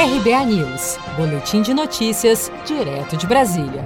RBA 0.00 0.46
News, 0.46 0.96
Boletim 1.14 1.60
de 1.60 1.74
Notícias, 1.74 2.50
direto 2.64 3.18
de 3.18 3.26
Brasília. 3.26 3.84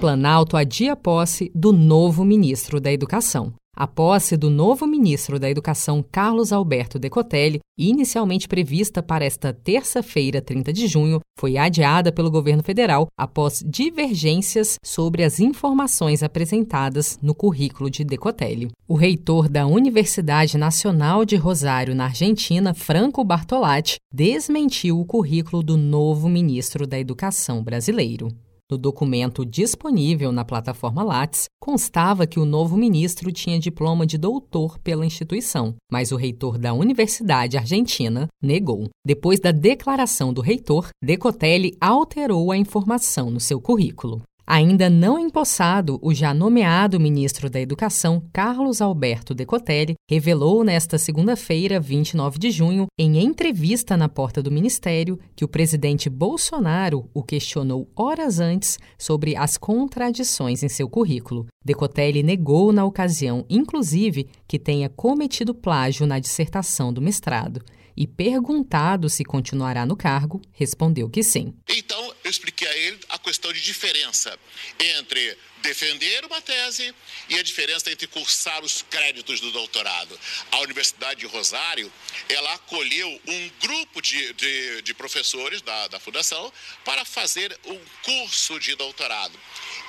Planalto 0.00 0.56
adia 0.56 0.96
posse 0.96 1.52
do 1.54 1.70
novo 1.70 2.24
ministro 2.24 2.80
da 2.80 2.90
Educação. 2.90 3.52
A 3.80 3.86
posse 3.86 4.36
do 4.36 4.50
novo 4.50 4.88
ministro 4.88 5.38
da 5.38 5.48
Educação, 5.48 6.04
Carlos 6.10 6.52
Alberto 6.52 6.98
Decotelli, 6.98 7.60
inicialmente 7.78 8.48
prevista 8.48 9.00
para 9.00 9.24
esta 9.24 9.52
terça-feira, 9.52 10.42
30 10.42 10.72
de 10.72 10.88
junho, 10.88 11.20
foi 11.38 11.56
adiada 11.56 12.10
pelo 12.10 12.28
governo 12.28 12.64
federal 12.64 13.06
após 13.16 13.62
divergências 13.64 14.80
sobre 14.84 15.22
as 15.22 15.38
informações 15.38 16.24
apresentadas 16.24 17.20
no 17.22 17.36
currículo 17.36 17.88
de 17.88 18.02
Decotelli. 18.02 18.72
O 18.88 18.96
reitor 18.96 19.48
da 19.48 19.64
Universidade 19.64 20.58
Nacional 20.58 21.24
de 21.24 21.36
Rosário, 21.36 21.94
na 21.94 22.06
Argentina, 22.06 22.74
Franco 22.74 23.22
Bartolatti, 23.22 23.94
desmentiu 24.12 24.98
o 24.98 25.06
currículo 25.06 25.62
do 25.62 25.76
novo 25.76 26.28
ministro 26.28 26.84
da 26.84 26.98
Educação 26.98 27.62
brasileiro. 27.62 28.26
No 28.70 28.76
documento 28.76 29.46
disponível 29.46 30.30
na 30.30 30.44
plataforma 30.44 31.02
Lattes, 31.02 31.46
constava 31.58 32.26
que 32.26 32.38
o 32.38 32.44
novo 32.44 32.76
ministro 32.76 33.32
tinha 33.32 33.58
diploma 33.58 34.06
de 34.06 34.18
doutor 34.18 34.78
pela 34.80 35.06
instituição, 35.06 35.74
mas 35.90 36.12
o 36.12 36.16
reitor 36.16 36.58
da 36.58 36.74
Universidade 36.74 37.56
Argentina 37.56 38.28
negou. 38.42 38.90
Depois 39.02 39.40
da 39.40 39.52
declaração 39.52 40.34
do 40.34 40.42
reitor, 40.42 40.88
Decotelli 41.02 41.78
alterou 41.80 42.52
a 42.52 42.58
informação 42.58 43.30
no 43.30 43.40
seu 43.40 43.58
currículo. 43.58 44.20
Ainda 44.50 44.88
não 44.88 45.18
empossado, 45.18 45.98
o 46.00 46.14
já 46.14 46.32
nomeado 46.32 46.98
ministro 46.98 47.50
da 47.50 47.60
Educação, 47.60 48.22
Carlos 48.32 48.80
Alberto 48.80 49.34
Decotelli, 49.34 49.94
revelou 50.08 50.64
nesta 50.64 50.96
segunda-feira, 50.96 51.78
29 51.78 52.38
de 52.38 52.50
junho, 52.50 52.86
em 52.98 53.22
entrevista 53.22 53.94
na 53.94 54.08
porta 54.08 54.42
do 54.42 54.50
ministério, 54.50 55.18
que 55.36 55.44
o 55.44 55.48
presidente 55.48 56.08
Bolsonaro 56.08 57.10
o 57.12 57.22
questionou 57.22 57.90
horas 57.94 58.40
antes 58.40 58.78
sobre 58.96 59.36
as 59.36 59.58
contradições 59.58 60.62
em 60.62 60.68
seu 60.70 60.88
currículo. 60.88 61.44
Decotelli 61.62 62.22
negou 62.22 62.72
na 62.72 62.86
ocasião, 62.86 63.44
inclusive, 63.50 64.28
que 64.48 64.58
tenha 64.58 64.88
cometido 64.88 65.54
plágio 65.54 66.06
na 66.06 66.18
dissertação 66.18 66.90
do 66.90 67.02
mestrado 67.02 67.60
e, 67.98 68.06
perguntado 68.06 69.10
se 69.10 69.24
continuará 69.24 69.84
no 69.84 69.96
cargo, 69.96 70.40
respondeu 70.52 71.10
que 71.10 71.20
sim. 71.20 71.52
Então, 71.68 71.97
eu 72.28 72.30
expliquei 72.30 72.68
a 72.68 72.76
ele 72.76 73.00
a 73.08 73.18
questão 73.18 73.50
de 73.52 73.60
diferença 73.60 74.38
entre 74.78 75.36
defender 75.62 76.24
uma 76.26 76.42
tese 76.42 76.94
e 77.28 77.38
a 77.38 77.42
diferença 77.42 77.90
entre 77.90 78.06
cursar 78.06 78.62
os 78.62 78.82
créditos 78.82 79.40
do 79.40 79.50
doutorado. 79.50 80.18
A 80.52 80.58
Universidade 80.58 81.20
de 81.20 81.26
Rosário, 81.26 81.90
ela 82.28 82.52
acolheu 82.52 83.08
um 83.26 83.50
grupo 83.60 84.02
de, 84.02 84.32
de, 84.34 84.82
de 84.82 84.94
professores 84.94 85.62
da, 85.62 85.88
da 85.88 85.98
fundação 85.98 86.52
para 86.84 87.02
fazer 87.04 87.58
um 87.64 87.80
curso 88.02 88.60
de 88.60 88.74
doutorado. 88.74 89.38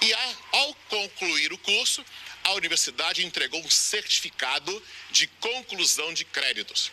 E 0.01 0.13
a, 0.13 0.35
ao 0.53 0.73
concluir 0.87 1.51
o 1.51 1.57
curso, 1.57 2.03
a 2.49 2.53
universidade 2.53 3.25
entregou 3.25 3.63
um 3.63 3.69
certificado 3.69 4.83
de 5.11 5.27
conclusão 5.39 6.13
de 6.13 6.25
créditos. 6.25 6.91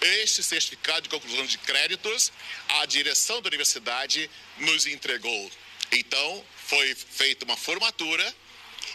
Este 0.00 0.42
certificado 0.42 1.02
de 1.02 1.08
conclusão 1.08 1.46
de 1.46 1.56
créditos, 1.58 2.32
a 2.80 2.86
direção 2.86 3.40
da 3.40 3.48
universidade 3.48 4.30
nos 4.58 4.86
entregou. 4.86 5.50
Então, 5.92 6.44
foi 6.66 6.94
feita 6.94 7.44
uma 7.44 7.56
formatura 7.56 8.34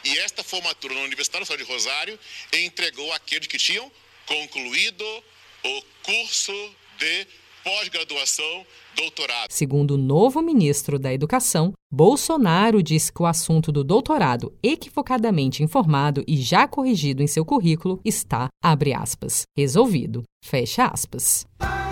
e 0.04 0.18
esta 0.20 0.44
formatura 0.44 0.94
na 0.94 1.02
Universidade 1.02 1.42
Nacional 1.42 1.66
de 1.66 1.72
Rosário 1.72 2.20
entregou 2.52 3.12
aqueles 3.14 3.48
que 3.48 3.58
tinham 3.58 3.92
concluído 4.26 5.24
o 5.64 5.82
curso 6.04 6.76
de 6.98 7.28
pós-graduação, 7.64 8.66
doutorado. 8.96 9.48
Segundo 9.50 9.92
o 9.92 9.98
novo 9.98 10.42
ministro 10.42 11.00
da 11.00 11.14
Educação, 11.14 11.74
Bolsonaro 11.92 12.84
disse 12.84 13.12
que 13.12 13.22
o 13.22 13.26
assunto 13.26 13.72
do 13.72 13.84
doutorado 13.84 14.54
equivocadamente 14.62 15.64
informado 15.64 16.24
e 16.28 16.38
já 16.38 16.68
corrigido 16.68 17.24
em 17.24 17.28
seu 17.28 17.46
currículo 17.46 18.00
está, 18.04 18.48
abre 18.62 18.94
aspas, 18.94 19.44
resolvido, 19.58 20.24
fecha 20.44 20.86
aspas. 20.86 21.46